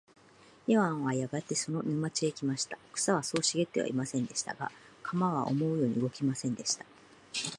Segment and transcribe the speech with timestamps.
[0.65, 2.75] イワンはやがてその沼地へ来ました。
[2.91, 4.55] 草はそう茂ってはいませんでした。
[4.55, 4.71] が、
[5.03, 6.83] 鎌は思うように動きませんでした。